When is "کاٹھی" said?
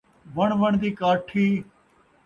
0.99-1.47